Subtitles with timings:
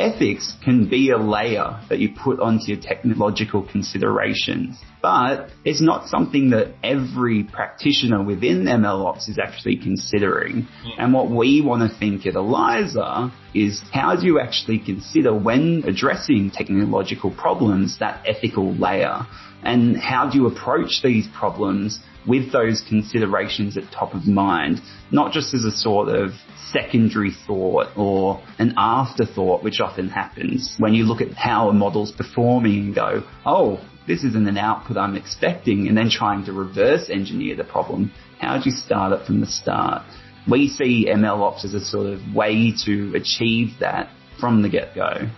[0.00, 6.08] ethics can be a layer that you put onto your technological considerations, but it's not
[6.08, 10.66] something that every practitioner within MLOps is actually considering.
[10.98, 15.84] And what we want to think at Eliiza is how do you actually consider when
[15.86, 19.26] addressing technological problems that ethical layer?
[19.62, 24.80] And how do you approach these problems with those considerations at top of mind,
[25.10, 26.30] not just as a sort of
[26.70, 32.12] secondary thought or an afterthought, which often happens when you look at how a model's
[32.12, 37.10] performing and go, oh, this isn't an output I'm expecting, and then trying to reverse
[37.10, 38.12] engineer the problem.
[38.38, 40.02] How do you start it from the start?
[40.50, 45.28] We see MLOps as a sort of way to achieve that from the get-go.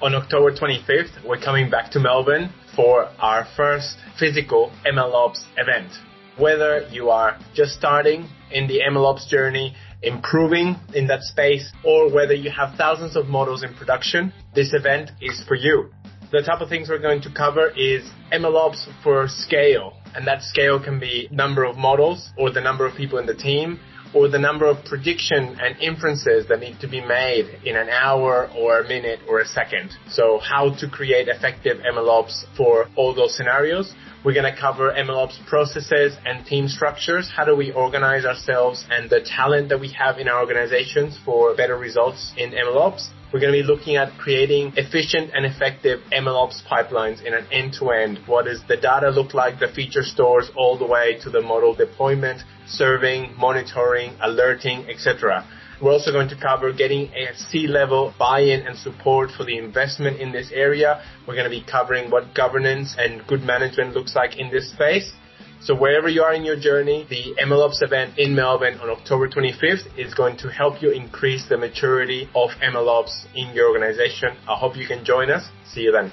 [0.00, 5.90] On October 25th, we're coming back to Melbourne for our first physical MLOps event.
[6.38, 12.34] Whether you are just starting in the MLOps journey, improving in that space, or whether
[12.34, 15.90] you have thousands of models in production, this event is for you.
[16.30, 20.78] The type of things we're going to cover is MLOps for scale, and that scale
[20.80, 23.80] can be number of models or the number of people in the team
[24.14, 28.50] or the number of prediction and inferences that need to be made in an hour
[28.56, 29.90] or a minute or a second.
[30.08, 33.94] So how to create effective MLOps for all those scenarios.
[34.24, 37.30] We're going to cover MLOps processes and team structures.
[37.34, 41.54] How do we organize ourselves and the talent that we have in our organizations for
[41.54, 43.08] better results in MLOps?
[43.32, 48.20] We're going to be looking at creating efficient and effective MLOps pipelines in an end-to-end.
[48.26, 51.74] What does the data look like, the feature stores, all the way to the model
[51.74, 55.46] deployment, serving, monitoring, alerting, etc.
[55.80, 60.32] We're also going to cover getting a C-level buy-in and support for the investment in
[60.32, 61.02] this area.
[61.26, 65.12] We're going to be covering what governance and good management looks like in this space.
[65.60, 69.98] So wherever you are in your journey, the MLOps event in Melbourne on October 25th
[69.98, 74.36] is going to help you increase the maturity of MLOps in your organization.
[74.48, 75.44] I hope you can join us.
[75.72, 76.12] See you then.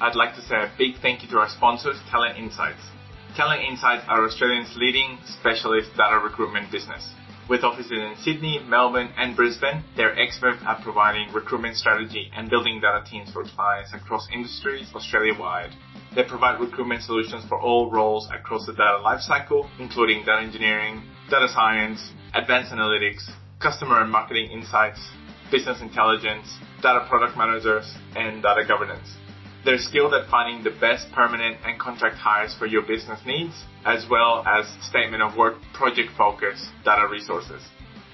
[0.00, 2.82] I'd like to say a big thank you to our sponsors, Talent Insights.
[3.36, 7.02] Talent Insights are Australia's leading specialist data recruitment business.
[7.50, 12.80] With offices in Sydney, Melbourne, and Brisbane, they're experts at providing recruitment strategy and building
[12.80, 15.72] data teams for clients across industries Australia-wide.
[16.14, 21.48] They provide recruitment solutions for all roles across the data lifecycle, including data engineering, data
[21.52, 23.28] science, advanced analytics,
[23.58, 25.00] customer and marketing insights,
[25.50, 26.46] business intelligence,
[26.82, 29.16] data product managers, and data governance.
[29.64, 33.54] They're skilled at finding the best permanent and contract hires for your business needs,
[33.86, 37.62] as well as statement of work, project focus, data resources.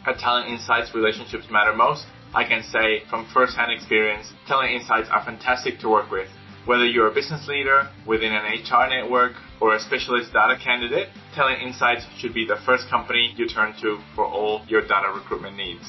[0.06, 2.06] At Talent Insights, relationships matter most.
[2.32, 6.28] I can say from first-hand experience, Talent Insights are fantastic to work with
[6.66, 11.62] whether you're a business leader within an HR network or a specialist data candidate, Talent
[11.62, 15.82] Insights should be the first company you turn to for all your data recruitment needs.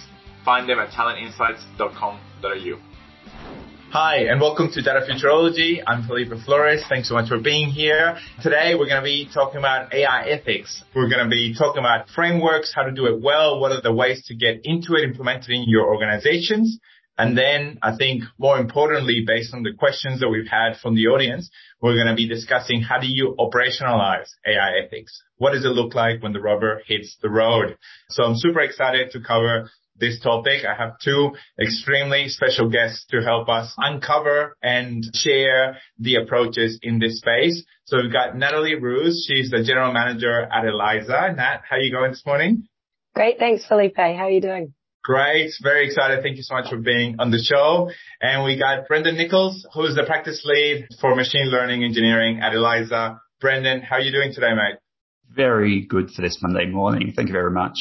[0.45, 3.60] Find them at talentinsights.com.au.
[3.93, 5.83] Hi, and welcome to Data Futurology.
[5.85, 6.81] I'm Felipe Flores.
[6.87, 8.17] Thanks so much for being here.
[8.41, 10.81] Today, we're going to be talking about AI ethics.
[10.95, 13.91] We're going to be talking about frameworks, how to do it well, what are the
[13.91, 16.79] ways to get into it, implement it in your organizations,
[17.17, 21.07] and then I think more importantly, based on the questions that we've had from the
[21.07, 21.49] audience,
[21.81, 25.21] we're going to be discussing how do you operationalize AI ethics?
[25.37, 27.77] What does it look like when the rubber hits the road?
[28.09, 29.69] So I'm super excited to cover
[30.01, 30.65] this topic.
[30.65, 36.99] I have two extremely special guests to help us uncover and share the approaches in
[36.99, 37.63] this space.
[37.85, 39.25] So we've got Natalie Roos.
[39.25, 41.33] She's the general manager at Eliiza.
[41.37, 42.67] Nat, how are you going this morning?
[43.15, 43.39] Great.
[43.39, 43.95] Thanks, Felipe.
[43.95, 44.73] How are you doing?
[45.03, 45.51] Great.
[45.63, 46.21] Very excited.
[46.21, 47.89] Thank you so much for being on the show.
[48.21, 52.53] And we got Brendan Nichols, who is the practice lead for machine learning engineering at
[52.53, 53.19] Eliiza.
[53.39, 54.77] Brendan, how are you doing today, mate?
[55.35, 57.13] Very good for this Monday morning.
[57.15, 57.77] Thank you very much.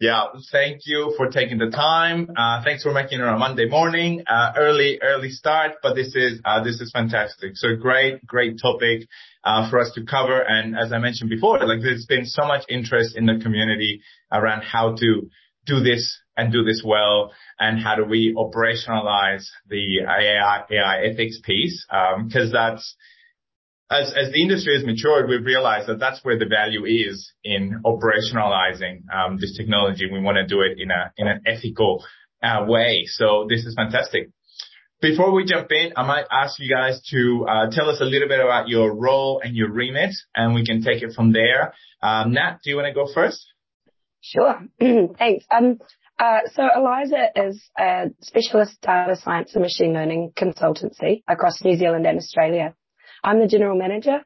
[0.00, 2.28] Yeah, thank you for taking the time.
[2.36, 6.14] Uh, thanks for making it on a Monday morning, uh, early, early start, but this
[6.16, 7.52] is, uh, this is fantastic.
[7.54, 9.06] So great, great topic,
[9.44, 10.40] uh, for us to cover.
[10.40, 14.02] And as I mentioned before, like there's been so much interest in the community
[14.32, 15.30] around how to
[15.66, 17.32] do this and do this well?
[17.58, 21.86] And how do we operationalize the AI, AI ethics piece?
[21.90, 22.96] Um, cause that's,
[23.90, 27.82] as, as the industry has matured, we've realized that that's where the value is in
[27.84, 30.08] operationalizing, um, this technology.
[30.10, 32.04] We want to do it in a, in an ethical,
[32.42, 33.04] uh, way.
[33.06, 34.30] So this is fantastic.
[35.00, 38.28] Before we jump in, I might ask you guys to uh, tell us a little
[38.28, 41.74] bit about your role and your remit, and we can take it from there.
[42.02, 43.46] Um, Nat, do you want to go first?
[44.22, 44.62] Sure.
[44.80, 45.44] Thanks.
[45.50, 45.78] Um,
[46.18, 52.06] uh, so Eliiza is a specialist data science and machine learning consultancy across New Zealand
[52.06, 52.74] and Australia.
[53.24, 54.20] I'm the general manager.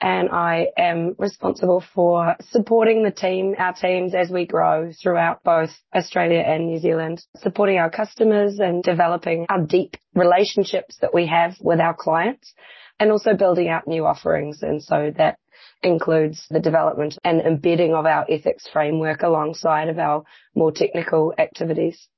[0.00, 5.70] and I am responsible for supporting the team, our teams as we grow throughout both
[5.92, 11.56] Australia and New Zealand, supporting our customers and developing our deep relationships that we have
[11.60, 12.54] with our clients
[13.00, 14.62] and also building out new offerings.
[14.62, 15.38] And so that
[15.82, 20.24] includes the development and embedding of our ethics framework alongside of our
[20.54, 22.08] more technical activities.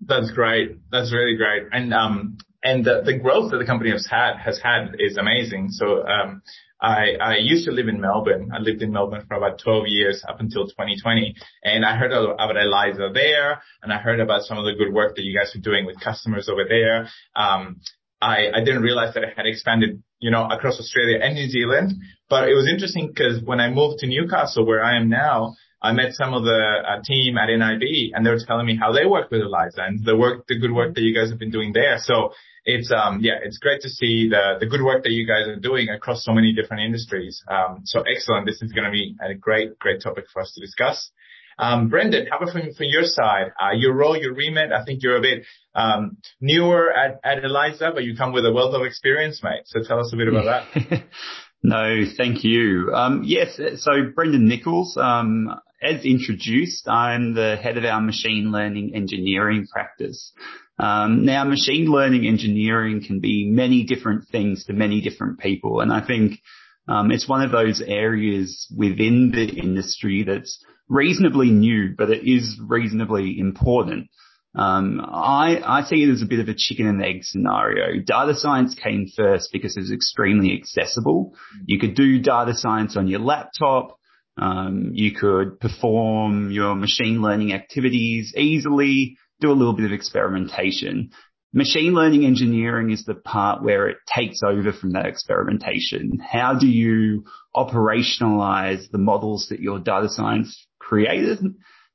[0.00, 0.78] That's great.
[0.90, 1.64] That's really great.
[1.72, 5.68] And um, and the, the growth that the company has had has had is amazing.
[5.70, 6.42] So um,
[6.80, 8.50] I, I used to live in Melbourne.
[8.54, 11.34] I lived in Melbourne for about 12 years up until 2020.
[11.62, 15.16] And I heard about Eliiza there and I heard about some of the good work
[15.16, 17.08] that you guys are doing with customers over there.
[17.36, 17.80] Um,
[18.22, 21.92] I, I didn't realize that it had expanded, you know, across Australia and New Zealand.
[22.28, 25.92] But it was interesting because when I moved to Newcastle, where I am now, I
[25.92, 29.06] met some of the uh, team at NIB and they were telling me how they
[29.06, 31.72] work with Eliiza and the work, the good work that you guys have been doing
[31.72, 31.98] there.
[31.98, 32.32] So
[32.64, 35.56] it's, um, yeah, it's great to see the, the good work that you guys are
[35.56, 37.42] doing across so many different industries.
[37.48, 38.46] Um, so excellent.
[38.46, 41.10] This is going to be a great, great topic for us to discuss.
[41.58, 43.52] Um, Brendan, how about from, from your side?
[43.60, 45.44] Uh, your role, your remit, I think you're a bit
[45.74, 49.62] um, newer at, at Eliiza, but you come with a wealth of experience, mate.
[49.66, 51.04] So tell us a bit about that.
[51.62, 52.92] no, thank you.
[52.94, 58.92] Um, yes, so Brendan Nichols, um, as introduced, I'm the head of our machine learning
[58.94, 60.32] engineering practice.
[60.78, 65.92] Um, now, machine learning engineering can be many different things to many different people, and
[65.92, 66.40] I think
[66.88, 72.58] um, it's one of those areas within the industry that's reasonably new, but it is
[72.66, 74.08] reasonably important.
[74.54, 78.02] Um, I, I see it as a bit of a chicken and egg scenario.
[78.04, 81.34] Data science came first because it was extremely accessible.
[81.66, 83.99] You could do data science on your laptop.
[84.40, 91.10] Um, you could perform your machine learning activities easily, do a little bit of experimentation.
[91.52, 96.18] Machine learning engineering is the part where it takes over from that experimentation.
[96.20, 101.40] How do you operationalize the models that your data science created?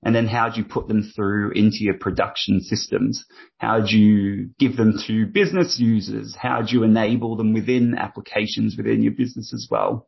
[0.04, 3.26] And then how do you put them through into your production systems?
[3.58, 6.36] How do you give them to business users?
[6.40, 10.08] How do you enable them within applications within your business as well?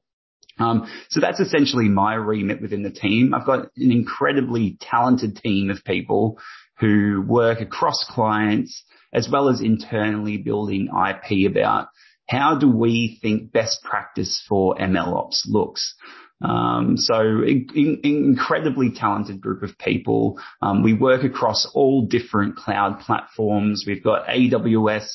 [0.59, 3.33] Um, so that's essentially my remit within the team.
[3.33, 6.39] I've got an incredibly talented team of people
[6.80, 8.83] who work across clients
[9.13, 11.88] as well as internally building IP about
[12.30, 15.95] how do we think best practice for MLOps looks.
[16.42, 20.39] Um, so in, in, incredibly talented group of people.
[20.62, 23.86] Um, we work across all different cloud platforms.
[23.88, 25.07] We've got AWS,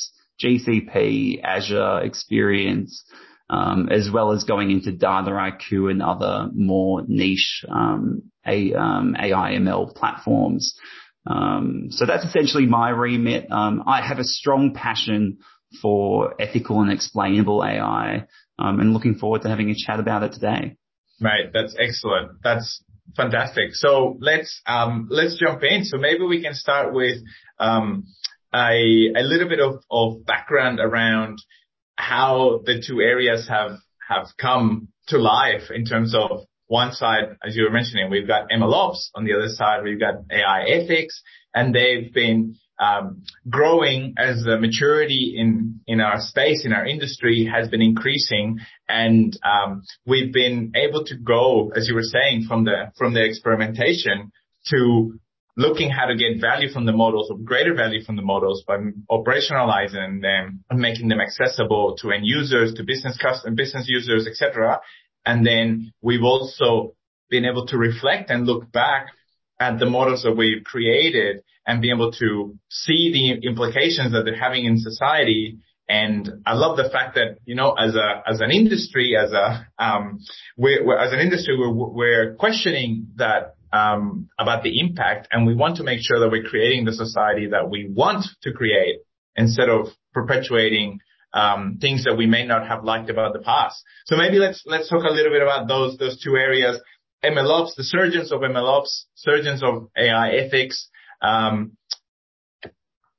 [0.42, 3.04] GCP, Azure experience
[3.90, 9.94] as well as going into Dataiku and other more niche um, A, um, AI ML
[9.94, 10.74] platforms.
[11.26, 13.46] Um, so that's essentially my remit.
[13.50, 15.38] Um, I have a strong passion
[15.80, 18.26] for ethical and explainable AI,
[18.58, 20.76] um, and looking forward to having a chat about it today.
[21.20, 22.42] Right, that's excellent.
[22.42, 22.82] That's
[23.16, 23.74] fantastic.
[23.74, 24.60] So let's
[25.08, 25.84] let's jump in.
[25.84, 27.18] So maybe we can start with
[27.60, 27.92] a
[28.54, 29.60] a little bit
[29.90, 31.38] of background around
[32.02, 33.78] how the two areas have
[34.08, 38.48] have come to life in terms of one side, as you were mentioning, we've got
[38.50, 39.10] MLOps.
[39.14, 41.22] On the other side, we've got AI ethics,
[41.54, 47.48] and they've been um, growing as the maturity in in our space in our industry
[47.52, 48.58] has been increasing,
[48.88, 53.24] and um, we've been able to go, as you were saying, from the from the
[53.24, 54.32] experimentation
[54.70, 55.18] to
[55.56, 58.78] looking how to get value from the models or greater value from the models by
[59.10, 64.80] operationalizing them and making them accessible to end users, to business customers, business users, etc.
[65.26, 66.94] And then we've also
[67.28, 69.08] been able to reflect and look back
[69.60, 74.38] at the models that we've created and be able to see the implications that they're
[74.38, 75.58] having in society.
[75.88, 79.66] And I love the fact that, you know, as a, as an industry, as a,
[79.78, 80.18] um,
[80.56, 85.54] we're, we're as an industry, we're, we're questioning that um, about the impact, and we
[85.54, 88.98] want to make sure that we're creating the society that we want to create
[89.36, 91.00] instead of perpetuating
[91.34, 93.82] um, things that we may not have liked about the past.
[94.06, 96.80] So maybe let's let's talk a little bit about those those two areas.
[97.24, 100.88] MLOps, the surgeons of MLOps, surgeons of AI ethics.
[101.22, 101.76] Um,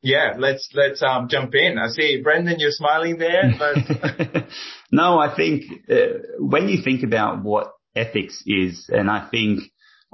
[0.01, 1.79] yeah, let's let's um, jump in.
[1.79, 4.45] I see Brendan, you're smiling there, but
[4.91, 5.95] no, I think uh,
[6.37, 9.61] when you think about what ethics is, and I think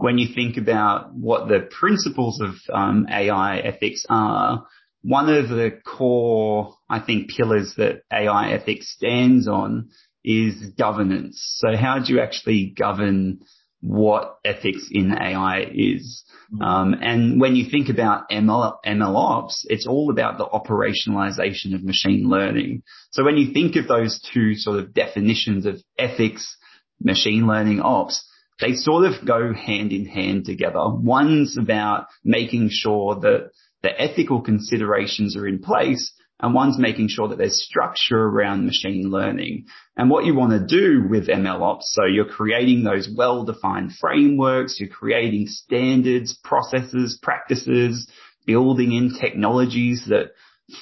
[0.02, 4.66] when you think about what the principles of um, AI ethics are,
[5.02, 9.90] one of the core, I think, pillars that AI ethics stands on
[10.24, 11.42] is governance.
[11.58, 13.40] So how do you actually govern
[13.82, 16.24] what ethics in AI is?
[16.54, 16.62] Mm-hmm.
[16.62, 21.84] Um, and when you think about ML, ML ops, it's all about the operationalization of
[21.84, 22.84] machine learning.
[23.12, 26.58] So when you think of those two sort of definitions of ethics
[27.02, 28.29] machine learning ops,
[28.60, 30.82] they sort of go hand in hand together.
[30.90, 33.52] One's about making sure that
[33.82, 39.10] the ethical considerations are in place and one's making sure that there's structure around machine
[39.10, 39.66] learning.
[39.98, 44.90] And what you want to do with MLOps, so you're creating those well-defined frameworks, you're
[44.90, 48.10] creating standards, processes, practices,
[48.46, 50.32] building in technologies that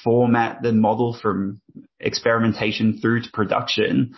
[0.04, 1.60] format the model from
[1.98, 4.14] experimentation through to production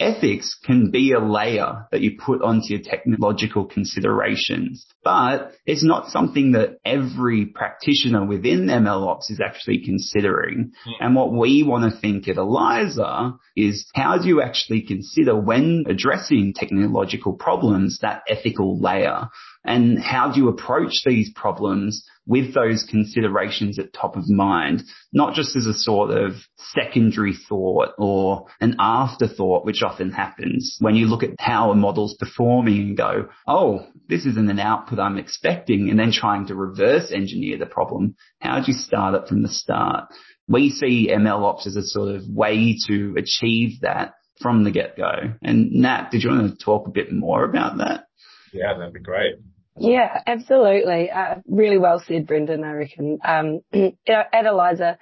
[0.00, 6.08] ethics can be a layer that you put onto your technological considerations, but it's not
[6.08, 10.72] something that every practitioner within MLOps is actually considering.
[10.86, 11.06] Yeah.
[11.06, 15.84] And what we want to think at Eliiza is how do you actually consider when
[15.88, 19.28] addressing technological problems that ethical layer?
[19.64, 25.34] And how do you approach these problems with those considerations at top of mind, not
[25.34, 31.06] just as a sort of secondary thought or an afterthought, which often happens when you
[31.06, 35.90] look at how a model's performing and go, oh, this isn't an output I'm expecting,
[35.90, 38.14] and then trying to reverse engineer the problem.
[38.40, 40.04] How do you start it from the start?
[40.48, 45.34] We see MLOps as a sort of way to achieve that from the get-go.
[45.42, 48.06] And Nat, did you want to talk a bit more about that?
[48.52, 49.36] Yeah, that'd be great.
[49.78, 51.10] Yeah, absolutely.
[51.10, 53.18] Uh, really well said, Brendan, I reckon.
[53.24, 53.60] Um,
[54.06, 54.98] at Eliiza,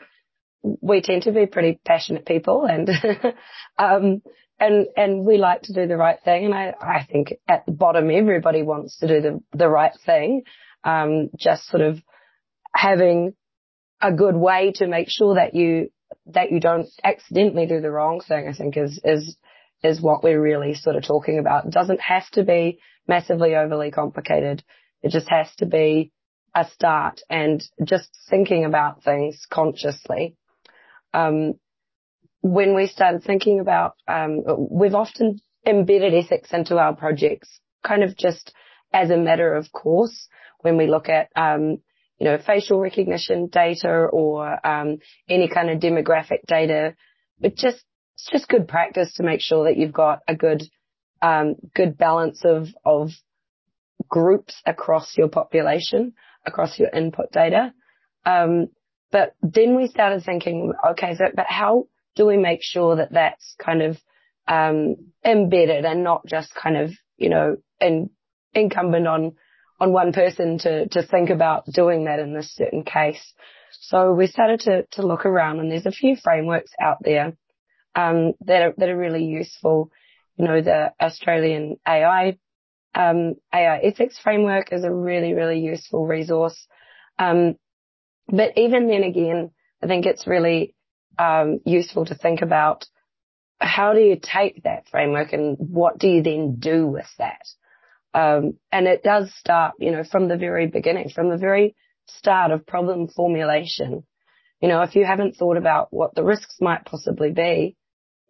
[0.62, 2.88] we tend to be pretty passionate people and,
[3.78, 4.22] um,
[4.60, 6.44] and, and we like to do the right thing.
[6.46, 10.42] And I, I think at the bottom, everybody wants to do the, the right thing.
[10.84, 11.98] Um, just sort of
[12.74, 13.34] having
[14.00, 15.90] a good way to make sure that you,
[16.26, 19.36] that you don't accidentally do the wrong thing, I think is, is,
[19.82, 21.66] is what we're really sort of talking about.
[21.66, 24.62] It doesn't have to be massively overly complicated.
[25.02, 26.12] It just has to be
[26.54, 30.36] a start and just thinking about things consciously.
[31.14, 31.54] Um,
[32.40, 38.16] when we started thinking about, um, we've often embedded ethics into our projects, kind of
[38.16, 38.52] just
[38.92, 40.28] as a matter of course
[40.60, 41.78] when we look at, um,
[42.18, 46.94] you know, facial recognition data or um, any kind of demographic data.
[47.40, 47.84] But just
[48.18, 50.62] it's just good practice to make sure that you've got a good
[51.22, 53.10] um, good balance of of
[54.08, 57.72] groups across your population, across your input data.
[58.26, 58.68] Um,
[59.12, 61.84] but then we started thinking, okay, so but how
[62.16, 63.98] do we make sure that that's kind of
[64.48, 68.10] um, embedded and not just kind of you know in,
[68.52, 69.36] incumbent on
[69.78, 73.32] on one person to to think about doing that in this certain case.
[73.80, 77.34] So we started to to look around, and there's a few frameworks out there
[77.98, 79.90] um, that are that are really useful
[80.38, 82.38] you know, the Australian AI,
[82.94, 86.66] um, AI ethics framework is a really, really useful resource.
[87.18, 87.56] Um,
[88.28, 89.50] but even then again,
[89.82, 90.74] I think it's really,
[91.18, 92.86] um, useful to think about
[93.60, 97.42] how do you take that framework and what do you then do with that?
[98.14, 101.74] Um, and it does start, you know, from the very beginning, from the very
[102.06, 104.04] start of problem formulation.
[104.60, 107.76] You know, if you haven't thought about what the risks might possibly be,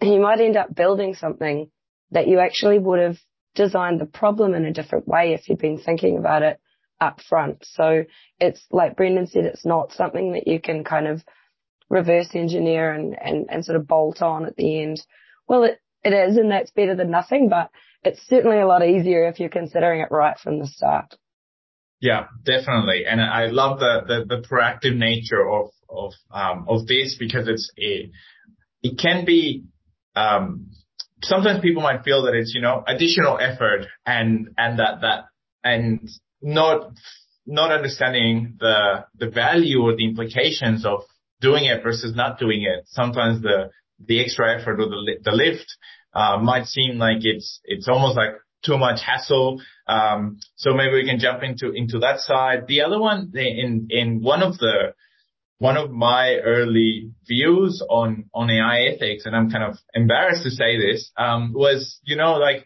[0.00, 1.71] you might end up building something
[2.11, 3.19] that you actually would have
[3.55, 6.61] designed the problem in a different way if you'd been thinking about it
[7.00, 7.64] up front.
[7.64, 8.05] So
[8.38, 11.23] it's like Brendan said, it's not something that you can kind of
[11.88, 15.00] reverse engineer and, and, and sort of bolt on at the end.
[15.49, 17.71] Well, it, it is, and that's better than nothing, but
[18.02, 21.14] it's certainly a lot easier if you're considering it right from the start.
[22.00, 23.05] Yeah, definitely.
[23.09, 27.73] And I love the, the, the proactive nature of, of, um, of this because it's
[27.78, 28.11] a,
[28.83, 29.64] it can be,
[30.15, 30.71] um,
[31.23, 35.25] sometimes people might feel that it's, you know, additional effort and, and that, that,
[35.65, 36.09] and
[36.41, 36.93] not,
[37.47, 41.00] not understanding the, the value or the implications of
[41.41, 42.85] doing it versus not doing it.
[42.87, 43.71] Sometimes the,
[44.05, 45.67] the extra effort or the, the lift,
[46.15, 48.31] uh, might seem like it's, it's almost like
[48.65, 49.61] too much hassle.
[49.87, 52.67] Um, so maybe we can jump into, into that side.
[52.67, 54.95] The other one in, in one of the,
[55.59, 60.50] one of my early views on, on AI ethics, and I'm kind of embarrassed to
[60.50, 62.65] say this, um, was, you know, like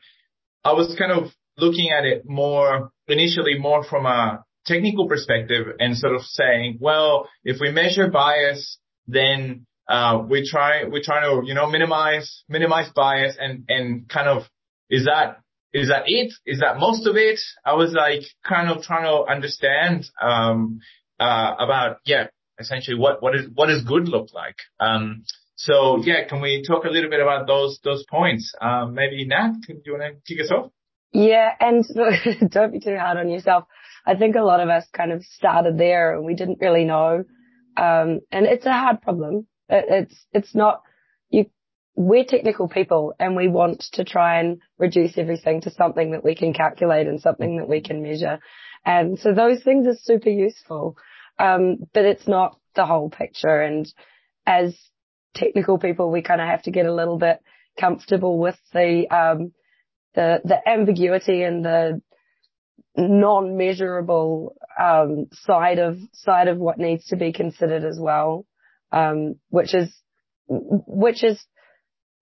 [0.63, 5.97] I was kind of looking at it more initially more from a technical perspective and
[5.97, 11.43] sort of saying, well, if we measure bias, then, uh, we try, we try to,
[11.45, 14.43] you know, minimize, minimize bias and, and kind of,
[14.91, 15.39] is that,
[15.73, 16.33] is that it?
[16.45, 17.41] Is that most of it?
[17.65, 20.81] I was like kind of trying to understand, um,
[21.19, 22.27] uh, about, yeah,
[22.63, 24.57] essentially what, what is, what does good look like?
[24.81, 25.25] Um,
[25.57, 28.55] so yeah, can we talk a little bit about those, those points?
[28.61, 30.73] Um, maybe Nat, do you want to kick us off?
[31.13, 31.85] Yeah, and
[32.51, 33.65] don't be too hard on yourself.
[34.07, 37.25] I think a lot of us kind of started there and we didn't really know.
[37.77, 39.47] Um, and it's a hard problem.
[39.69, 40.83] It's, it's not,
[41.31, 41.47] you,
[41.95, 46.35] we're technical people and we want to try and reduce everything to something that we
[46.35, 48.41] can calculate and something that we can measure.
[48.85, 50.97] And so those things are super useful.
[51.43, 53.61] Um, but it's not the whole picture.
[53.61, 53.93] And
[54.47, 54.79] as
[55.35, 57.41] technical people, we kind of have to get a little bit
[57.79, 59.53] comfortable with the, um,
[60.15, 62.01] the, the ambiguity and the
[62.97, 68.47] non-measurable, um, side of, side of what needs to be considered as well.
[68.93, 69.91] Um, which is,
[70.47, 71.43] which is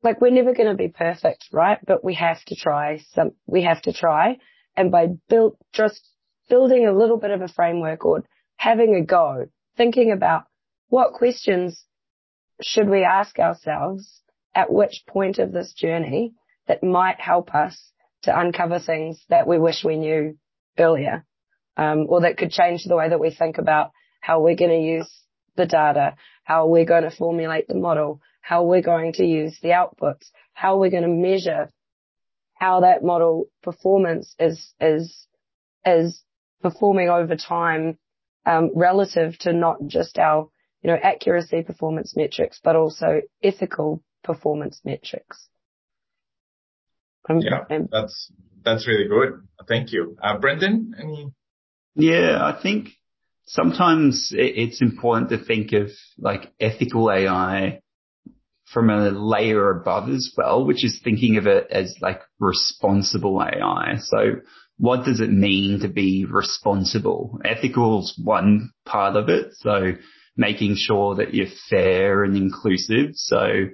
[0.02, 1.78] like we're never going to be perfect, right?
[1.84, 4.38] But we have to try some, we have to try.
[4.76, 6.00] And by build, just
[6.48, 8.24] building a little bit of a framework or
[8.60, 9.46] having a go,
[9.78, 10.44] thinking about
[10.90, 11.82] what questions
[12.60, 14.20] should we ask ourselves
[14.54, 16.34] at which point of this journey
[16.68, 17.90] that might help us
[18.20, 20.36] to uncover things that we wish we knew
[20.78, 21.24] earlier,
[21.78, 24.86] um, or that could change the way that we think about how we're going to
[24.86, 25.10] use
[25.56, 26.14] the data,
[26.44, 30.76] how we're going to formulate the model, how we're going to use the outputs, how
[30.76, 31.70] we're going to measure
[32.52, 35.26] how that model performance is, is,
[35.86, 36.22] is
[36.60, 37.96] performing over time,
[38.74, 40.48] relative to not just our,
[40.82, 45.48] you know, accuracy performance metrics, but also ethical performance metrics.
[47.28, 48.32] Um, yeah, and, that's,
[48.64, 49.46] that's really good.
[49.68, 50.16] Thank you.
[50.22, 51.32] Uh, Brendan, any?
[51.94, 52.88] Yeah, I think
[53.46, 57.80] sometimes it's important to think of like ethical AI
[58.72, 63.96] from a layer above as well, which is thinking of it as like responsible AI.
[63.98, 64.36] So
[64.80, 67.38] what does it mean to be responsible?
[67.44, 69.52] Ethical is one part of it.
[69.52, 69.92] So
[70.38, 73.10] making sure that you're fair and inclusive.
[73.12, 73.66] So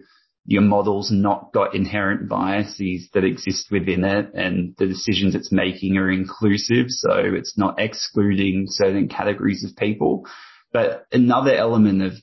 [0.47, 5.97] your model's not got inherent biases that exist within it and the decisions it's making
[5.97, 6.87] are inclusive.
[6.89, 10.27] So it's not excluding certain categories of people.
[10.73, 12.15] But another element of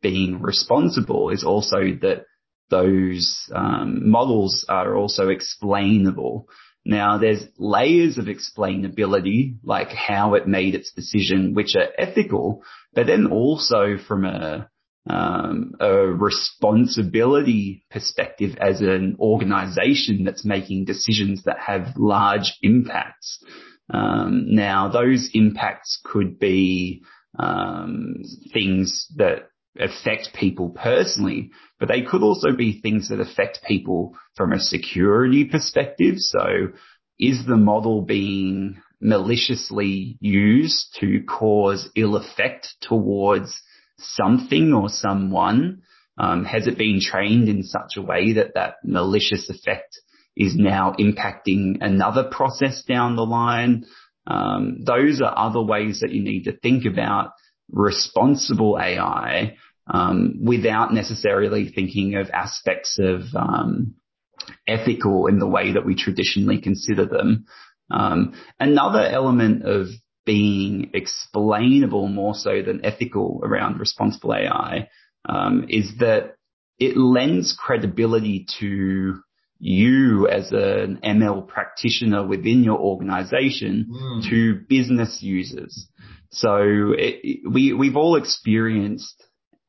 [0.00, 2.24] being responsible is also that
[2.70, 6.48] those um, models are also explainable.
[6.84, 12.62] Now there's layers of explainability, like how it made its decision, which are ethical,
[12.94, 14.70] but then also from a
[15.08, 23.42] um, a responsibility perspective as an organization that's making decisions that have large impacts.
[23.92, 27.02] Um, now those impacts could be
[27.38, 28.16] um,
[28.52, 34.52] things that affect people personally, but they could also be things that affect people from
[34.52, 36.16] a security perspective.
[36.18, 36.68] So
[37.18, 43.54] is the model being maliciously used to cause ill effect towards
[43.98, 45.82] something or someone?
[46.18, 49.98] Um, has it been trained in such a way that that malicious effect
[50.36, 53.84] is now impacting another process down the line?
[54.26, 57.32] Um, those are other ways that you need to think about
[57.72, 59.56] responsible AI
[59.86, 63.94] um, without necessarily thinking of aspects of um,
[64.66, 67.46] ethical in the way that we traditionally consider them.
[67.90, 69.88] Um, another element of
[70.24, 74.88] being explainable more so than ethical around responsible AI
[75.28, 76.36] um, is that
[76.78, 79.20] it lends credibility to
[79.58, 84.30] you as an ML practitioner within your organization mm.
[84.30, 85.88] to business users.
[86.30, 89.22] So it, we, we've all experienced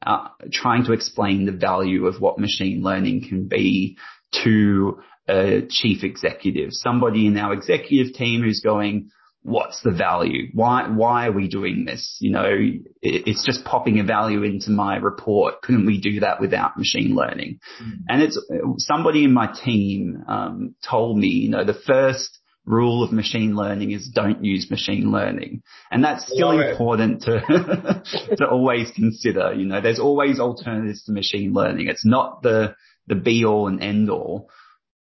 [0.05, 3.97] uh, trying to explain the value of what machine learning can be
[4.43, 9.09] to a chief executive, somebody in our executive team who's going,
[9.43, 10.49] what's the value?
[10.53, 12.17] Why, why are we doing this?
[12.19, 15.61] You know, it, it's just popping a value into my report.
[15.61, 17.59] Couldn't we do that without machine learning?
[17.81, 17.91] Mm.
[18.09, 18.39] And it's
[18.77, 23.91] somebody in my team, um, told me, you know, the first rule of machine learning
[23.91, 25.63] is don't use machine learning.
[25.89, 27.41] And that's still important to,
[28.37, 29.53] to always consider.
[29.53, 31.87] You know, there's always alternatives to machine learning.
[31.87, 32.75] It's not the,
[33.07, 34.49] the be all and end all.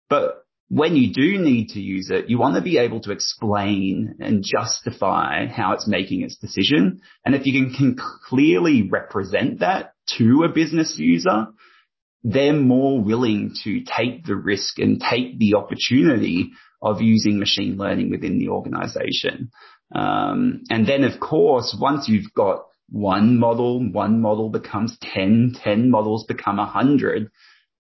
[0.09, 4.15] But when you do need to use it, you want to be able to explain
[4.21, 7.03] and justify how it's making its decision.
[7.25, 7.97] And if you can, can
[8.29, 11.49] clearly represent that to a business user,
[12.23, 18.11] they're more willing to take the risk and take the opportunity of using machine learning
[18.11, 19.51] within the organization.
[19.95, 25.91] Um, and then of course, once you've got one model, one model becomes 10, 10
[25.91, 27.31] models become 100.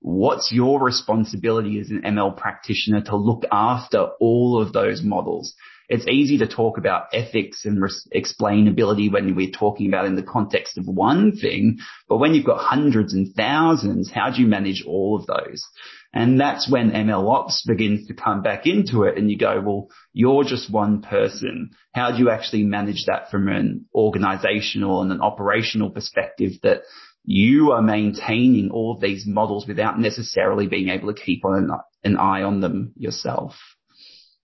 [0.00, 5.54] What's your responsibility as an ML practitioner to look after all of those models?
[5.90, 10.22] It's easy to talk about ethics and res- explainability when we're talking about in the
[10.22, 14.84] context of one thing, but when you've got hundreds and thousands, how do you manage
[14.86, 15.66] all of those?
[16.12, 19.88] And that's when ML ops begins to come back into it and you go, well,
[20.12, 21.70] you're just one person.
[21.94, 26.82] How do you actually manage that from an organizational and an operational perspective that
[27.24, 31.70] you are maintaining all of these models without necessarily being able to keep an,
[32.02, 33.54] an eye on them yourself.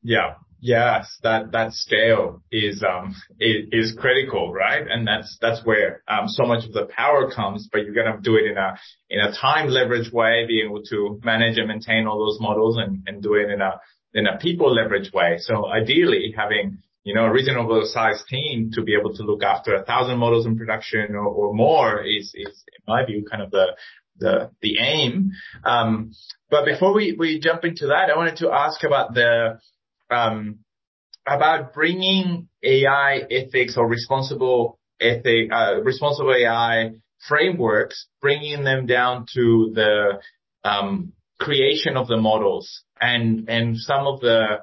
[0.03, 0.35] Yeah.
[0.61, 4.87] Yes, that that scale is um is, is critical, right?
[4.88, 7.69] And that's that's where um so much of the power comes.
[7.71, 8.79] But you're gonna do it in a
[9.11, 13.03] in a time leverage way, being able to manage and maintain all those models, and
[13.07, 13.81] and do it in a
[14.14, 15.37] in a people leverage way.
[15.38, 19.77] So ideally, having you know, a reasonable sized team to be able to look after
[19.77, 23.53] a thousand models in production or, or more is, is, in my view, kind of
[23.53, 23.77] the,
[24.19, 25.31] the, the aim.
[25.64, 26.11] Um,
[26.51, 29.61] but before we, we jump into that, I wanted to ask about the,
[30.11, 30.61] um,
[31.27, 36.92] about bringing AI ethics or responsible ethic, uh, responsible AI
[37.29, 40.21] frameworks, bringing them down to the,
[40.64, 44.59] um, creation of the models and, and some of the,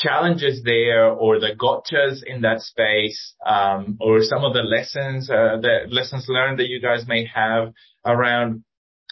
[0.00, 5.58] challenges there or the gotchas in that space, um, or some of the lessons, uh,
[5.60, 7.72] the lessons learned that you guys may have
[8.04, 8.64] around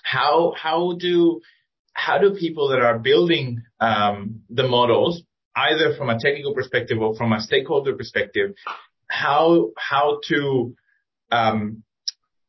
[0.02, 1.40] how, how do,
[1.92, 5.22] how do people that are building, um, the models,
[5.71, 8.55] either from a technical perspective or from a stakeholder perspective,
[9.09, 10.75] how, how to,
[11.33, 11.83] um,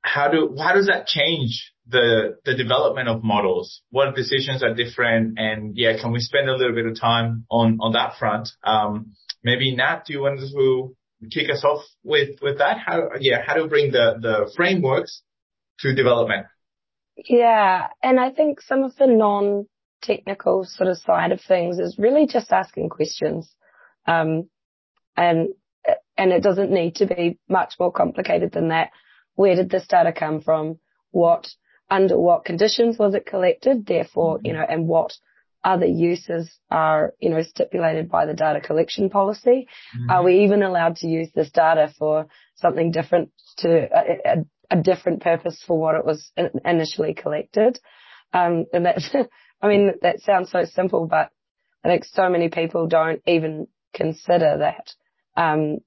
[0.02, 5.40] how do, how does that change the the development of models, what decisions are different,
[5.40, 8.50] and yeah, can we spend a little bit of time on on that front?
[8.64, 10.96] Um, maybe Nat, do you want to
[11.32, 12.78] kick us off with with that?
[12.86, 15.22] How yeah, how to bring the the frameworks
[15.80, 16.46] to development?
[17.28, 19.66] Yeah, and I think some of the non
[20.02, 23.54] technical sort of side of things is really just asking questions,
[24.06, 24.50] um,
[25.16, 25.50] and
[26.18, 28.92] and it doesn't need to be much more complicated than that.
[29.36, 30.80] Where did this data come from?
[31.12, 31.48] What
[31.90, 34.46] under what conditions was it collected, therefore, mm-hmm.
[34.46, 35.14] you know, and what
[35.64, 39.68] other uses are, you know, stipulated by the data collection policy?
[39.98, 40.10] Mm-hmm.
[40.10, 44.38] Are we even allowed to use this data for something different to a,
[44.72, 46.32] a, a different purpose for what it was
[46.66, 47.80] initially collected?
[48.34, 49.10] Um, and that's,
[49.62, 51.30] I mean, that sounds so simple, but
[51.84, 54.92] I think so many people don't even consider that,
[55.36, 55.80] um,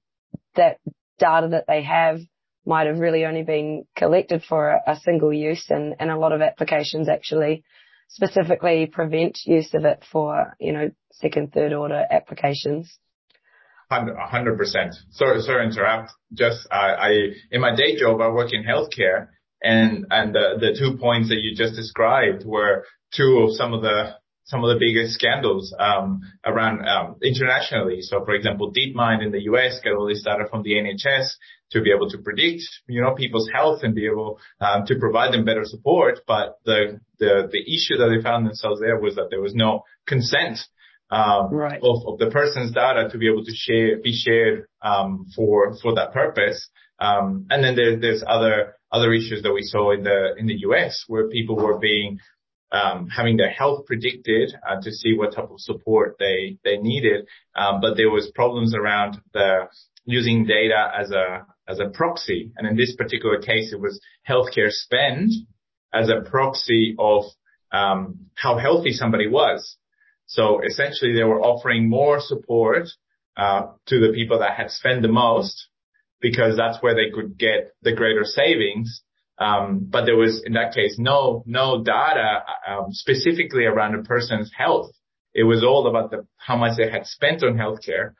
[0.56, 0.78] that
[1.18, 2.20] data that they have
[2.64, 6.32] might have really only been collected for a, a single use and, and a lot
[6.32, 7.64] of applications actually
[8.08, 12.98] specifically prevent use of it for, you know, second, third order applications.
[13.90, 14.94] hundred percent.
[15.10, 16.12] Sorry, sorry to interrupt.
[16.32, 19.28] Just, I, in my day job, I work in healthcare
[19.62, 24.14] and, and the, two points that you just described were two of some of the
[24.44, 28.02] some of the biggest scandals um, around um, internationally.
[28.02, 31.28] So, for example, DeepMind in the US got all this data from the NHS
[31.70, 35.32] to be able to predict, you know, people's health and be able um, to provide
[35.32, 36.20] them better support.
[36.26, 39.84] But the the the issue that they found themselves there was that there was no
[40.06, 40.58] consent
[41.10, 41.80] um, right.
[41.82, 45.94] of, of the person's data to be able to share be shared um, for for
[45.94, 46.68] that purpose.
[47.02, 50.58] Um, and then there, there's other other issues that we saw in the in the
[50.68, 52.18] US where people were being
[52.70, 57.26] um, having their health predicted uh, to see what type of support they they needed,
[57.56, 59.68] um, but there was problems around the
[60.04, 64.70] using data as a as a proxy, and in this particular case, it was healthcare
[64.70, 65.30] spend
[65.92, 67.24] as a proxy of
[67.72, 69.76] um, how healthy somebody was.
[70.26, 72.88] So essentially, they were offering more support
[73.36, 75.68] uh, to the people that had spent the most
[76.22, 79.02] because that's where they could get the greater savings
[79.42, 84.52] um, but there was, in that case, no, no data um, specifically around a person's
[84.56, 84.92] health.
[85.34, 88.12] It was all about the, how much they had spent on healthcare.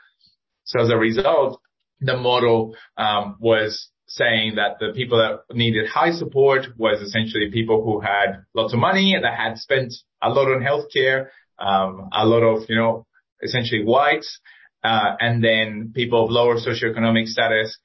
[0.65, 1.61] So as a result,
[2.01, 7.85] the model um, was saying that the people that needed high support was essentially people
[7.85, 12.27] who had lots of money and that had spent a lot on healthcare, um, a
[12.27, 13.07] lot of, you know,
[13.43, 14.41] essentially whites,
[14.83, 17.79] uh, and then people of lower socioeconomic status,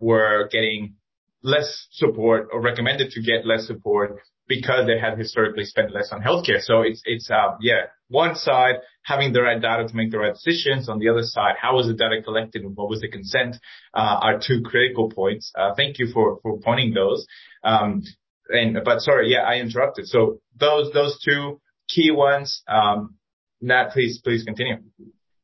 [0.00, 0.94] were getting
[1.42, 6.22] less support or recommended to get less support because they had historically spent less on
[6.22, 6.60] healthcare.
[6.60, 10.32] So it's, it's, uh, yeah, one side having the right data to make the right
[10.32, 10.88] decisions.
[10.88, 13.56] On the other side, how was the data collected and what was the consent,
[13.94, 15.52] uh, are two critical points.
[15.54, 17.26] Uh, thank you for, for pointing those.
[17.62, 18.02] Um,
[18.48, 20.06] and, but sorry, yeah, I interrupted.
[20.06, 23.16] So those, those two key ones, um,
[23.60, 24.76] Nat, please, please continue.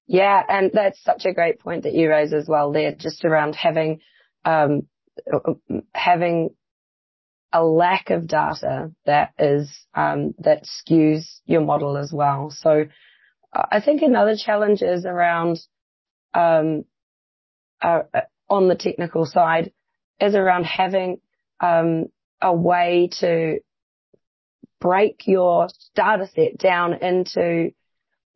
[0.06, 0.42] Yeah.
[0.48, 4.00] And that's such a great point that you raise as well there, just around having,
[4.44, 4.86] um,
[5.94, 6.50] having
[7.52, 12.50] a lack of data that is um, that skews your model as well.
[12.50, 12.86] So
[13.54, 15.60] I think another challenge is around
[16.34, 16.84] um,
[17.80, 18.00] uh,
[18.50, 19.72] on the technical side
[20.20, 21.20] is around having
[21.60, 22.06] um,
[22.42, 23.58] a way to
[24.80, 27.70] break your data set down into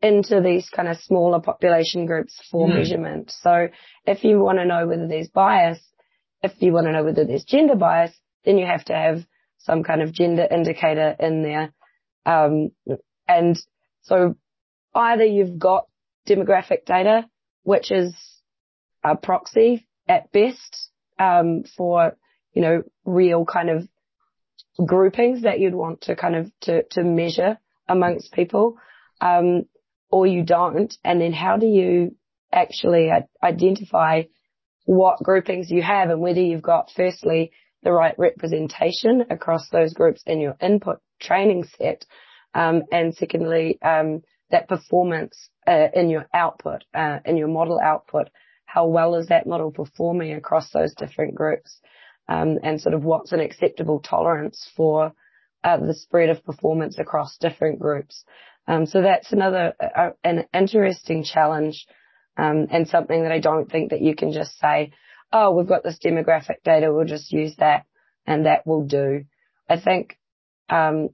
[0.01, 2.75] into these kind of smaller population groups for mm.
[2.77, 3.33] measurement.
[3.41, 3.69] So
[4.07, 5.81] if you want to know whether there's bias,
[6.43, 8.13] if you want to know whether there's gender bias,
[8.45, 9.25] then you have to have
[9.59, 11.73] some kind of gender indicator in there.
[12.25, 12.71] Um,
[13.27, 13.59] and
[14.03, 14.37] so
[14.95, 15.87] either you've got
[16.29, 17.29] demographic data,
[17.65, 18.15] which is
[19.03, 22.17] a proxy at best, um, for,
[22.53, 23.89] you know, real kind of
[24.87, 27.59] groupings that you'd want to kind of to, to measure
[27.89, 28.77] amongst people,
[29.21, 29.65] um,
[30.11, 30.95] or you don't.
[31.05, 32.17] And then how do you
[32.53, 33.11] actually
[33.43, 34.23] identify
[34.85, 40.23] what groupings you have and whether you've got firstly the right representation across those groups
[40.27, 42.05] in your input training set,
[42.55, 48.29] um, and secondly, um, that performance uh, in your output, uh, in your model output.
[48.65, 51.81] How well is that model performing across those different groups?
[52.29, 55.13] Um, and sort of what's an acceptable tolerance for
[55.65, 58.25] uh, the spread of performance across different groups.
[58.69, 61.87] Um, so that's another uh, an interesting challenge
[62.37, 64.93] um, and something that I don't think that you can just say,
[65.33, 67.87] oh, we've got this demographic data, we'll just use that
[68.27, 69.25] and that will do.
[69.69, 70.19] I think
[70.69, 71.09] um,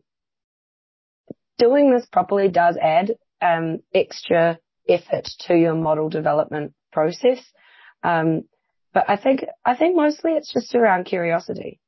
[1.59, 7.39] doing this properly does add um, extra effort to your model development process.
[8.03, 8.43] Um,
[8.93, 11.81] but I think I think mostly it's just around curiosity,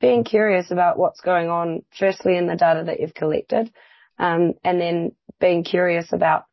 [0.00, 1.82] being curious about what's going on.
[1.98, 3.70] Firstly, in the data that you've collected,
[4.18, 6.44] and then being curious about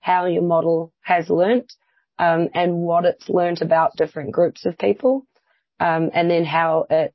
[0.00, 1.72] how your model has learnt
[2.18, 5.26] um, and what it's learnt about different groups of people,
[5.80, 7.14] um, and then how it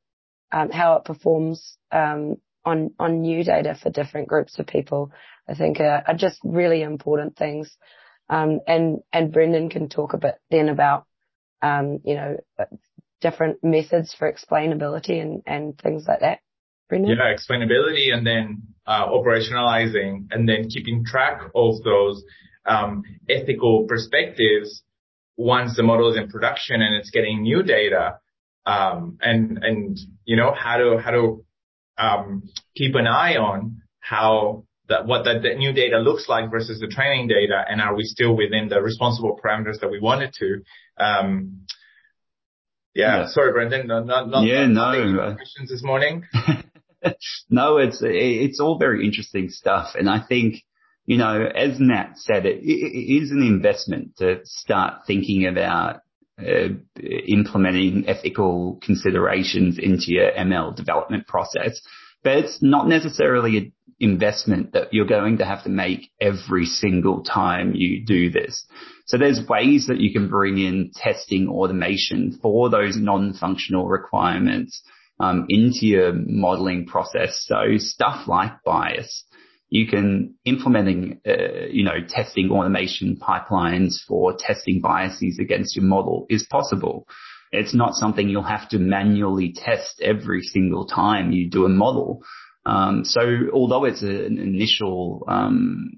[0.52, 5.12] um, how it performs um, on on new data for different groups of people.
[5.48, 7.76] I think are, are just really important things.
[8.30, 11.06] Um, and and Brendan can talk a bit then about
[11.62, 12.38] um, you know
[13.20, 16.40] different methods for explainability and and things like that.
[16.90, 17.18] Brendan?
[17.18, 22.24] Yeah, explainability and then uh, operationalizing and then keeping track of those
[22.66, 24.84] um, ethical perspectives
[25.38, 28.20] once the model is in production and it's getting new data,
[28.66, 31.46] um, and and you know how to how to
[31.98, 32.44] um,
[32.76, 36.88] keep an eye on how that what that, that new data looks like versus the
[36.88, 40.62] training data, and are we still within the responsible parameters that we wanted to?
[41.04, 41.66] Um,
[42.94, 43.88] yeah, yeah, sorry, Brendan.
[43.88, 46.26] Not, not, not yeah, no questions this morning.
[47.50, 50.64] no, it's it's all very interesting stuff, and I think
[51.06, 56.02] you know, as Nat said, it, it is an investment to start thinking about
[56.42, 56.70] uh,
[57.28, 61.82] implementing ethical considerations into your ML development process.
[62.24, 67.24] But it's not necessarily an investment that you're going to have to make every single
[67.24, 68.66] time you do this.
[69.06, 74.82] So there's ways that you can bring in testing automation for those non-functional requirements
[75.20, 77.44] um, into your modeling process.
[77.48, 79.26] So stuff like bias
[79.74, 86.28] you can implementing, uh, you know, testing automation pipelines for testing biases against your model
[86.30, 87.08] is possible.
[87.52, 92.22] It's not something you'll have to manually test every single time you do a model.
[92.68, 93.22] Um, so
[93.52, 95.90] although it's an initial um,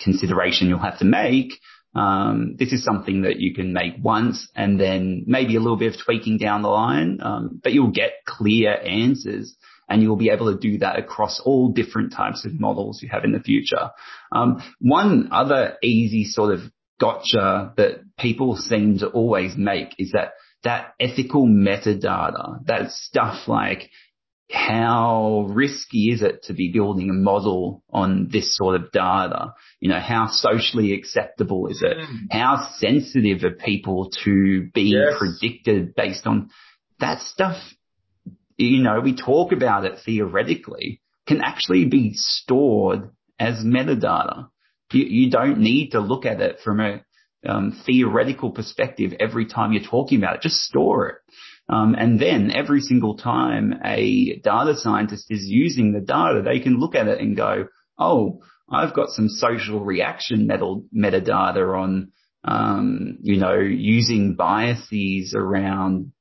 [0.00, 1.60] consideration you'll have to make,
[1.94, 5.94] um, this is something that you can make once and then maybe a little bit
[5.94, 9.54] of tweaking down the line, um, but you'll get clear answers
[9.88, 13.24] and you'll be able to do that across all different types of models you have
[13.24, 13.90] in the future.
[14.30, 16.60] Um, one other easy sort of
[16.98, 20.32] gotcha that people seem to always make is that
[20.64, 23.90] that ethical metadata, that stuff like
[24.50, 29.54] how risky is it to be building a model on this sort of data?
[29.82, 31.98] You know, how socially acceptable is it?
[31.98, 32.26] Mm.
[32.30, 35.14] How sensitive are people to being yes.
[35.18, 36.50] predicted based on
[37.00, 37.56] that stuff
[38.56, 44.48] you know, we talk about it theoretically, can actually be stored as metadata.
[44.92, 47.02] You, you don't need to look at it from a
[47.46, 50.42] um, theoretical perspective every time you're talking about it.
[50.42, 51.16] Just store it.
[51.68, 56.78] Um, and then every single time a data scientist is using the data, they can
[56.78, 57.68] look at it and go,
[57.98, 62.12] oh, I've got some social reaction meta- metadata on,
[62.44, 66.12] um, you know, using biases around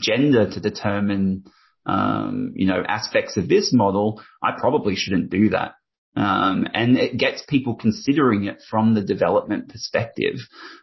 [0.00, 1.44] gender to determine
[1.86, 5.74] um, you know, aspects of this model, I probably shouldn't do that.
[6.14, 10.34] Um, and it gets people considering it from the development perspective.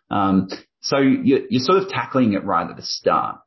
[0.09, 0.49] Um,
[0.81, 3.37] so you're, you're sort of tackling it right at the start.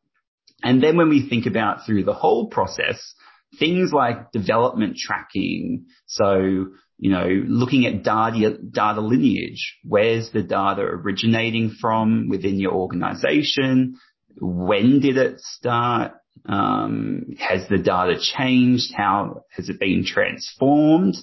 [0.63, 3.15] And then when we think about through the whole process,
[3.59, 5.87] things like development tracking.
[6.07, 6.67] So,
[7.03, 9.77] you know, looking at data, data lineage.
[9.83, 13.99] Where's the data originating from within your organization?
[14.41, 16.13] When did it start?
[16.47, 18.95] Um, has the data changed?
[18.97, 21.17] How has it been transformed?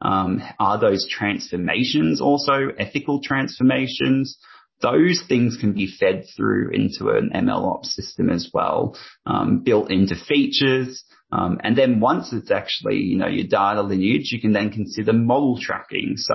[0.00, 4.38] Um, are those transformations also ethical transformations?
[4.80, 10.14] Those things can be fed through into an MLOps system as well, um, built into
[10.14, 11.04] features.
[11.30, 15.12] Um, and then once it's actually, you know, your data lineage, you can then consider
[15.12, 16.14] model tracking.
[16.16, 16.34] So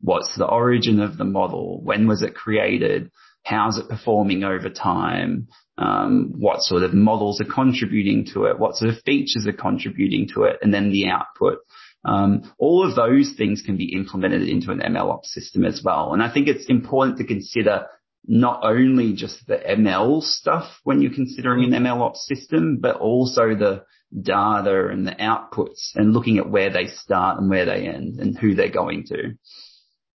[0.00, 1.80] what's the origin of the model?
[1.82, 3.10] When was it created?
[3.44, 5.48] How's it performing over time?
[5.76, 8.58] Um, what sort of models are contributing to it?
[8.58, 10.58] What sort of features are contributing to it?
[10.62, 11.58] And then the output.
[12.04, 16.12] Um, all of those things can be implemented into an MLOps system as well.
[16.12, 17.86] And I think it's important to consider
[18.26, 23.84] not only just the ML stuff when you're considering an MLOps system, but also the
[24.20, 28.38] data and the outputs and looking at where they start and where they end and
[28.38, 29.34] who they're going to.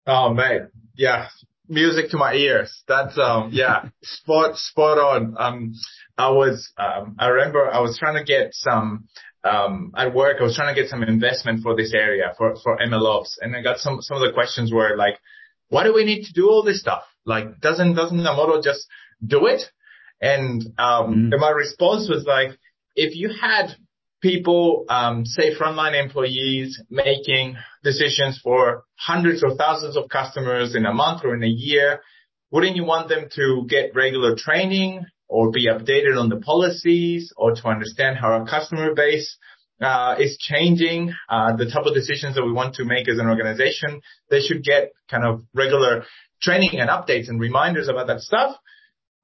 [0.06, 1.28] Oh, man, Yeah.
[1.70, 2.84] Music to my ears.
[2.88, 5.36] That's, um, yeah, spot, spot on.
[5.38, 5.74] Um,
[6.18, 9.10] I was, um, I remember I was trying to get some,
[9.44, 12.78] um, at work, I was trying to get some investment for this area for, for
[12.78, 13.38] MLOps.
[13.42, 15.20] And I got some, some of the questions were like,
[15.68, 17.04] why do we need to do all this stuff?
[17.26, 18.88] Like, doesn't, doesn't the model just
[19.26, 19.64] do it?
[20.22, 21.34] And, um, mm.
[21.34, 22.58] and my response was like,
[22.96, 23.76] if you had
[24.22, 30.94] people, um, say frontline employees making decisions for hundreds or thousands of customers in a
[30.94, 32.02] month or in a year,
[32.52, 37.54] wouldn't you want them to get regular training or be updated on the policies or
[37.54, 39.38] to understand how our customer base
[39.82, 43.28] uh, is changing, uh, the type of decisions that we want to make as an
[43.28, 46.04] organization, they should get kind of regular
[46.42, 48.56] training and updates and reminders about that stuff.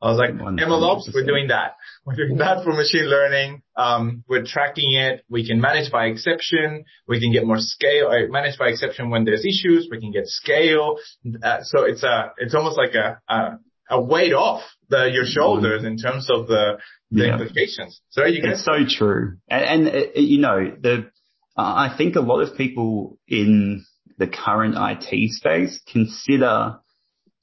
[0.03, 1.77] I was like, MLOps, we're doing that.
[2.05, 3.61] We're doing that for machine learning.
[3.77, 5.23] Um, we're tracking it.
[5.29, 6.83] We can manage by exception.
[7.07, 9.87] We can get more scale, or manage by exception when there's issues.
[9.89, 10.97] We can get scale.
[11.41, 15.85] Uh, so it's a, it's almost like a, a, a weight off the, your shoulders
[15.85, 17.39] in terms of the, the yeah.
[17.39, 18.01] implications.
[18.09, 19.37] So you It's so true.
[19.49, 21.09] And, and it, you know, the,
[21.55, 23.85] I think a lot of people in
[24.17, 26.79] the current IT space consider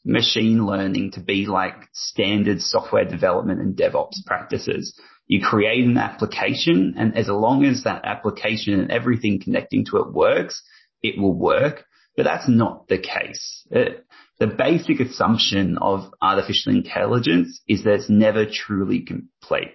[0.05, 4.99] machine learning to be like standard software development and DevOps practices.
[5.27, 10.13] You create an application and as long as that application and everything connecting to it
[10.13, 10.63] works,
[11.03, 11.85] it will work.
[12.17, 13.67] But that's not the case.
[13.71, 14.05] It,
[14.39, 19.75] the basic assumption of artificial intelligence is that it's never truly complete.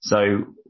[0.00, 0.16] So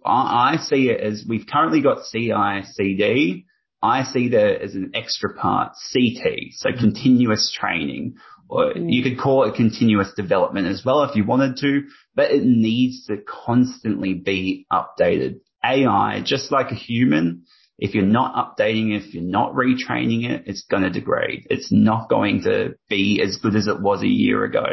[0.04, 3.46] I, I see it as we've currently got CI, CD.
[3.82, 8.16] I see that as an extra part, CT, so continuous training,
[8.50, 8.92] or mm.
[8.92, 11.82] you could call it continuous development as well if you wanted to,
[12.14, 15.40] but it needs to constantly be updated.
[15.64, 17.44] AI, just like a human,
[17.78, 21.46] if you're not updating it, if you're not retraining it, it's going to degrade.
[21.48, 24.64] It's not going to be as good as it was a year ago.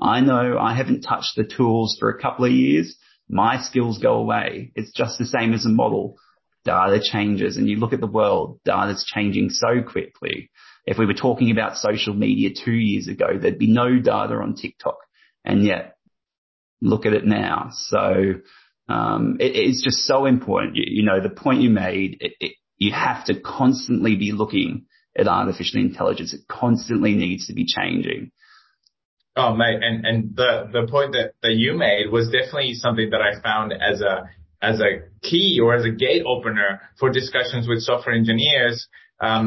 [0.00, 2.96] I know I haven't touched the tools for a couple of years.
[3.28, 4.72] My skills go away.
[4.74, 6.16] It's just the same as a model.
[6.64, 10.50] Data changes and you look at the world, data's changing so quickly.
[10.86, 14.54] If we were talking about social media two years ago, there'd be no data on
[14.54, 14.96] TikTok.
[15.44, 15.96] And yet
[16.80, 17.70] look at it now.
[17.72, 18.34] So
[18.88, 20.76] um, it, it's just so important.
[20.76, 24.86] You, you, know, the point you made, it, it, you have to constantly be looking
[25.16, 26.34] at artificial intelligence.
[26.34, 28.32] It constantly needs to be changing.
[29.36, 33.20] Oh, mate, and and the the point that that you made was definitely something that
[33.22, 34.28] I found as a
[34.60, 38.88] as a key or as a gate opener for discussions with software engineers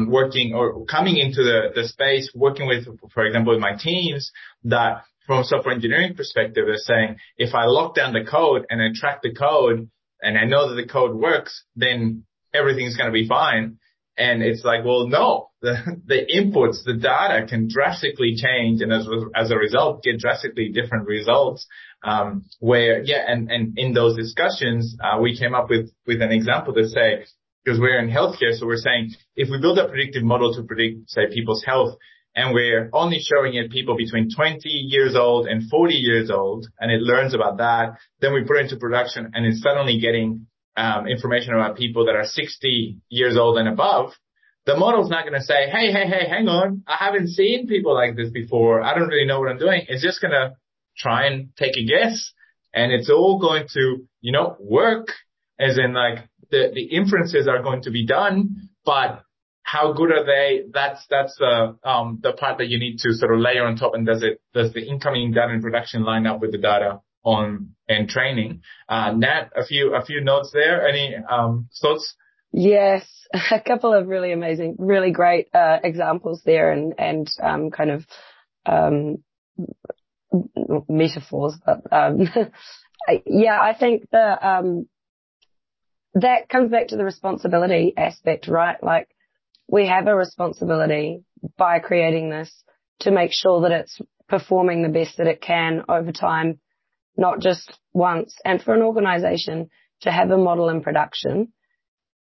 [0.08, 4.32] working or coming into the space, working with, for example, with my teams
[4.64, 8.80] that from a software engineering perspective are saying, if I lock down the code and
[8.80, 9.88] I track the code
[10.20, 13.78] and I know that the code works, then everything's going to be fine.
[14.16, 15.74] And it's like, well, no, the,
[16.06, 18.80] the inputs, the data can drastically change.
[18.80, 21.66] And as, as a result, get drastically different results.
[22.04, 26.32] Um, where, yeah, and, and in those discussions, uh, we came up with, with an
[26.32, 27.24] example to say,
[27.64, 28.52] because we're in healthcare.
[28.52, 31.96] So we're saying if we build a predictive model to predict, say, people's health,
[32.36, 36.90] and we're only showing it people between 20 years old and 40 years old, and
[36.90, 37.98] it learns about that.
[38.20, 40.46] Then we put it into production, and it's suddenly getting
[40.76, 44.12] um, information about people that are 60 years old and above.
[44.66, 47.94] The model's not going to say, "Hey, hey, hey, hang on, I haven't seen people
[47.94, 48.82] like this before.
[48.82, 50.54] I don't really know what I'm doing." It's just going to
[50.96, 52.32] try and take a guess,
[52.72, 55.08] and it's all going to, you know, work.
[55.56, 59.24] As in, like the the inferences are going to be done, but
[59.62, 60.62] how good are they?
[60.72, 63.94] That's that's the um, the part that you need to sort of layer on top.
[63.94, 67.74] And does it does the incoming data in production line up with the data on
[67.88, 68.62] and training?
[68.88, 70.86] Uh, Nat, a few a few notes there.
[70.86, 72.14] Any um, thoughts?
[72.52, 73.04] Yes,
[73.50, 78.06] a couple of really amazing, really great uh, examples there, and and um, kind of
[78.66, 79.16] um,
[80.88, 81.54] metaphors.
[81.64, 82.28] But um,
[83.26, 84.88] yeah, I think the um,
[86.14, 88.82] that comes back to the responsibility aspect, right?
[88.82, 89.08] Like
[89.68, 91.22] we have a responsibility
[91.56, 92.52] by creating this
[93.00, 96.60] to make sure that it's performing the best that it can over time,
[97.16, 98.34] not just once.
[98.44, 99.70] And for an organization
[100.02, 101.52] to have a model in production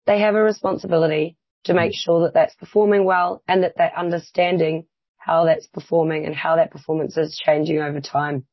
[0.05, 4.85] they have a responsibility to make sure that that's performing well and that they're understanding
[5.17, 8.45] how that's performing and how that performance is changing over time.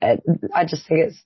[0.00, 0.16] Uh,
[0.54, 1.24] I just think it's,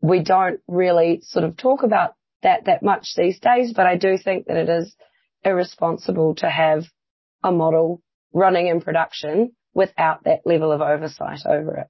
[0.00, 4.16] we don't really sort of talk about that that much these days, but I do
[4.16, 4.94] think that it is
[5.44, 6.84] irresponsible to have
[7.42, 11.86] a model running in production without that level of oversight over it.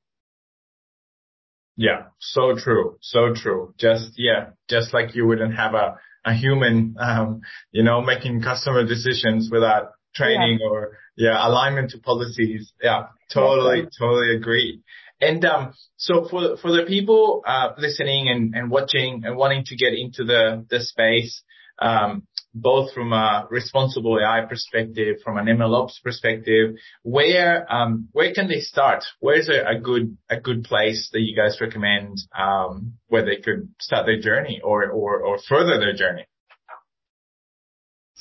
[1.76, 3.74] Yeah, so true, so true.
[3.78, 7.40] Just yeah, just like you wouldn't have a a human, um,
[7.72, 10.68] you know, making customer decisions without training yeah.
[10.68, 12.72] or yeah alignment to policies.
[12.82, 14.82] Yeah, totally, totally agree.
[15.20, 19.76] And um, so for for the people uh, listening and, and watching and wanting to
[19.76, 21.42] get into the the space,
[21.78, 28.48] um, both from a responsible AI perspective, from an MLOps perspective, where um, where can
[28.48, 29.04] they start?
[29.20, 33.68] Where's a, a good a good place that you guys recommend um, where they could
[33.80, 36.24] start their journey or or, or further their journey?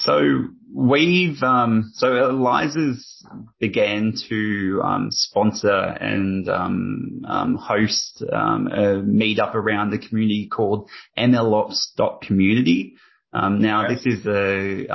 [0.10, 3.24] So we've um, so Eliiza's
[3.60, 10.90] began to um, sponsor and um, um host um, a meetup around the community called
[11.16, 12.96] MLOps.community.
[13.34, 13.94] Um, now okay.
[13.94, 14.88] this is a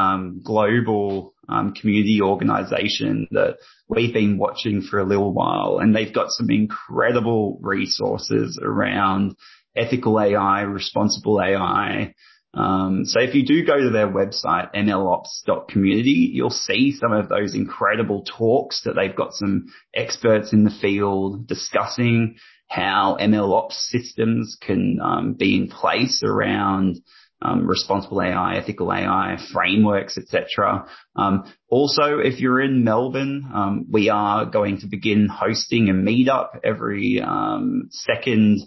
[0.43, 3.59] global community organization that
[3.89, 9.37] we've been watching for a little while, and they've got some incredible resources around
[9.77, 12.15] ethical AI, responsible AI.
[12.55, 17.55] Um, so if you do go to their website, mlops.community, you'll see some of those
[17.55, 22.37] incredible talks that they've got some experts in the field discussing
[22.69, 27.01] how MLOps systems can um, be in place around
[27.43, 30.87] um, responsible AI, ethical AI frameworks, etc.
[31.15, 36.61] Um, also, if you're in Melbourne, um, we are going to begin hosting a meetup
[36.65, 38.61] every um, second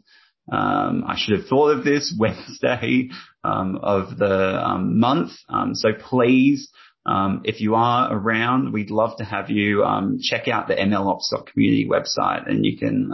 [0.52, 3.10] um, I should have thought of this Wednesday
[3.44, 5.32] um, of the um, month.
[5.50, 6.70] Um, so please,
[7.06, 11.88] um, if you are around, we'd love to have you um, check out the MLOps.community
[11.88, 13.12] website and you can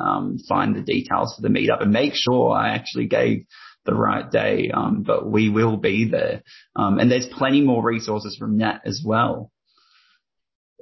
[0.47, 3.45] find the details for the meetup and make sure I actually gave
[3.85, 4.71] the right day.
[4.99, 6.41] but we will be there.
[6.75, 9.51] and there's plenty more resources from that as well.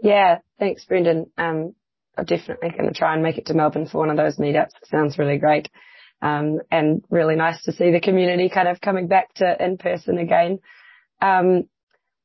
[0.02, 1.32] Yeah, thanks, Brendan.
[1.38, 1.76] I'm
[2.26, 4.76] definitely going to try and make it to Melbourne for one of those meetups.
[4.82, 5.70] It sounds really great.
[6.22, 10.20] Um, and really nice to see the community kind of coming back to in person
[10.20, 10.60] again.
[11.20, 11.64] Um,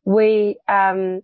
[0.04, 1.22] we, um,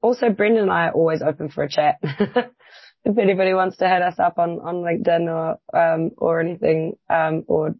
[0.00, 1.96] also Brendan and I are always open for a chat.
[2.02, 7.44] if anybody wants to hit us up on, on LinkedIn or, um, or anything, um,
[7.46, 7.74] or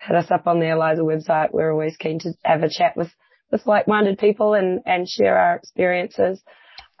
[0.00, 3.10] hit us up on the Eliiza website, we're always keen to have a chat with,
[3.50, 6.42] with like-minded people and, and share our experiences.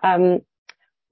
[0.02, 0.40] Um,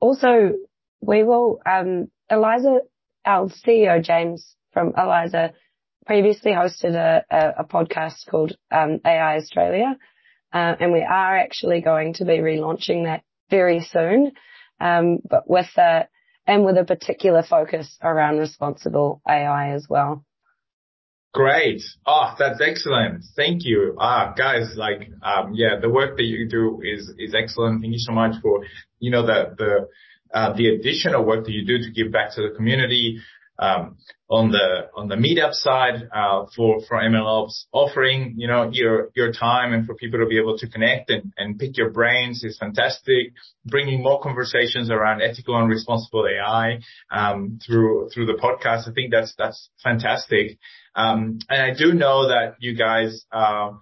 [0.00, 0.52] also,
[1.00, 2.80] we will, um, Eliiza,
[3.24, 5.54] our CEO, James, from Eliiza
[6.04, 9.96] previously hosted a, podcast called um, AI Australia,
[10.52, 14.32] uh, and we are actually going to be relaunching that very soon,
[14.78, 16.06] um, but with a
[16.46, 20.26] and with a particular focus around responsible AI as well.
[21.32, 21.82] Great.
[22.06, 23.24] Oh, that's excellent.
[23.34, 23.96] Thank you.
[23.98, 27.80] Ah, guys, like, um, yeah, the work that you do is, is excellent.
[27.80, 28.64] Thank you so much for,
[29.00, 29.88] you know, the, the,
[30.38, 33.20] uh, the additional work that you do to give back to the community.
[33.58, 33.96] Um,
[34.28, 39.72] on the on the meetup side uh, for MLOps, offering you know your your time
[39.72, 43.32] and for people to be able to connect and, pick your brains is fantastic.
[43.64, 46.80] Bringing more conversations around ethical and responsible AI
[47.10, 50.58] um, through through the podcast, I think that's that's fantastic.
[50.96, 53.24] Um, and I do know that you guys.
[53.32, 53.72] Uh,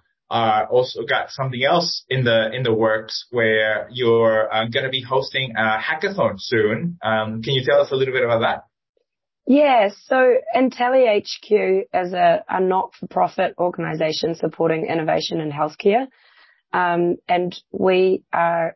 [0.71, 5.53] also got something else in the in the works where you're uh, to be hosting
[5.55, 6.97] a hackathon soon.
[7.01, 8.63] Can you tell us a little bit about that?
[9.47, 16.07] Yeah, so IntelliHQ is a, a not-for-profit organization supporting innovation in healthcare.
[16.73, 18.75] Um, and we are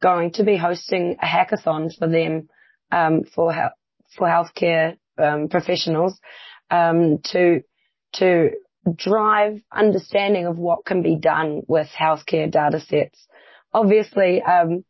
[0.00, 2.48] going to be hosting a hackathon for them,
[2.92, 3.52] um, for,
[4.16, 6.18] for healthcare, um, professionals,
[6.70, 7.62] um, to,
[8.14, 8.50] to
[8.94, 13.26] drive understanding of what can be done with healthcare data sets.
[13.74, 14.84] Obviously, um,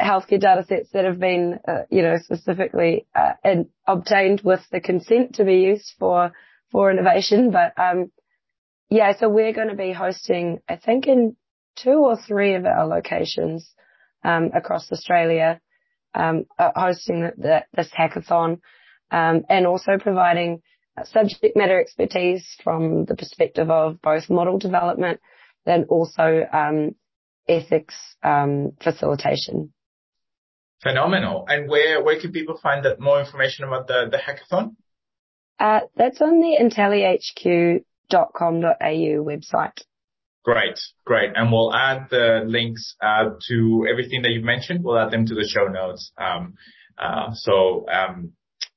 [0.00, 4.80] healthcare data sets that have been, uh, you know, specifically uh, in, obtained with the
[4.80, 6.32] consent to be used for
[6.70, 7.50] for innovation.
[7.50, 8.10] But um,
[8.90, 11.36] yeah, so we're going to be hosting, I think, in
[11.76, 13.72] two or three of our locations
[14.24, 15.60] um, across Australia,
[16.14, 18.60] um, uh, hosting the, the, this hackathon,
[19.10, 20.62] um, and also providing
[21.04, 25.20] subject matter expertise from the perspective of both model development
[25.66, 26.94] and also um,
[27.48, 29.72] ethics um, facilitation.
[30.82, 31.46] Phenomenal.
[31.48, 34.76] And where, where can people find that more information about the, the hackathon?
[35.58, 37.80] Uh, that's on the intellihq.com.au
[39.24, 39.82] website.
[40.44, 41.32] Great, great.
[41.34, 44.84] And we'll add the links uh, to everything that you've mentioned.
[44.84, 46.12] We'll add them to the show notes.
[46.18, 46.54] Um,
[46.98, 48.32] uh, so um,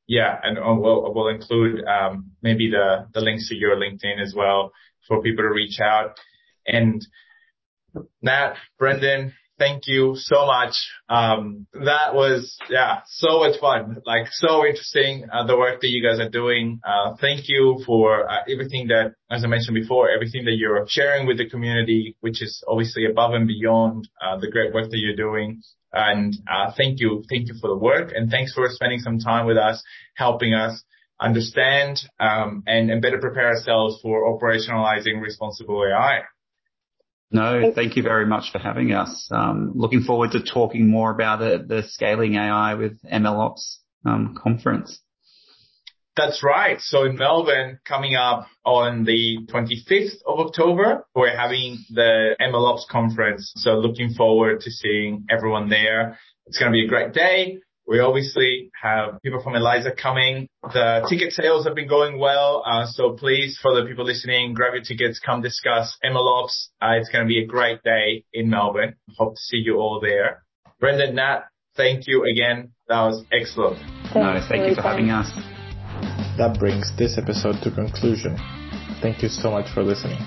[0.07, 4.33] yeah, and uh, we'll, we'll include um, maybe the the links to your LinkedIn as
[4.35, 4.71] well
[5.07, 6.17] for people to reach out.
[6.65, 7.05] And
[8.21, 10.73] Nat, Brendan, thank you so much.
[11.09, 13.97] Um, that was, yeah, so much fun.
[14.05, 16.79] Like so interesting, uh, the work that you guys are doing.
[16.83, 21.27] Uh, thank you for uh, everything that, as I mentioned before, everything that you're sharing
[21.27, 25.15] with the community, which is obviously above and beyond, uh, the great work that you're
[25.15, 25.61] doing.
[25.93, 27.23] And, uh, thank you.
[27.29, 29.83] Thank you for the work and thanks for spending some time with us,
[30.15, 30.81] helping us
[31.19, 36.21] understand, um, and, and better prepare ourselves for operationalizing responsible AI.
[37.31, 39.29] No, thank you very much for having us.
[39.31, 44.99] Um, looking forward to talking more about it, the Scaling AI with MLOps um, conference.
[46.17, 46.81] That's right.
[46.81, 53.53] So in Melbourne, coming up on the 25th of October, we're having the MLOps conference.
[53.57, 56.19] So looking forward to seeing everyone there.
[56.47, 57.59] It's going to be a great day.
[57.89, 60.47] We obviously have people from Eliiza coming.
[60.61, 62.61] The ticket sales have been going well.
[62.63, 66.67] Uh, so please, for the people listening, grab your tickets, come discuss MLOps.
[66.79, 68.93] Uh, it's going to be a great day in Melbourne.
[69.17, 70.43] Hope to see you all there.
[70.79, 72.73] Brendan, Nat, thank you again.
[72.89, 73.79] That was excellent.
[74.13, 75.31] No, thank you for having us.
[76.37, 78.37] That brings this episode to conclusion.
[79.01, 80.19] Thank you so much for listening.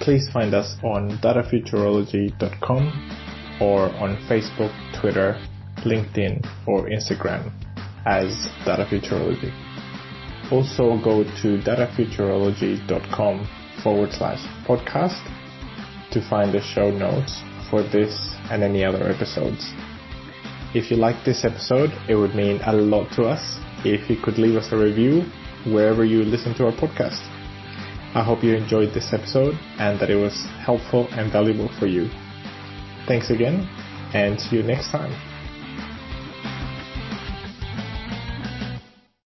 [0.00, 5.38] Please find us on datafuturology.com or on Facebook, Twitter,
[5.84, 7.52] LinkedIn, or Instagram
[8.06, 8.32] as
[8.64, 9.52] Data Futurology.
[10.50, 13.48] Also go to datafuturology.com
[13.82, 15.22] forward slash podcast
[16.12, 18.16] to find the show notes for this
[18.50, 19.72] and any other episodes.
[20.74, 24.38] If you like this episode, it would mean a lot to us if you could
[24.38, 25.24] leave us a review
[25.66, 27.20] wherever you listen to our podcast.
[28.14, 32.08] I hope you enjoyed this episode and that it was helpful and valuable for you.
[33.06, 33.68] Thanks again
[34.14, 35.12] and see you next time.